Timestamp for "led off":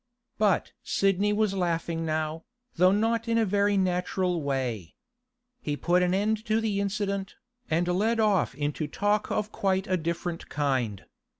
7.87-8.55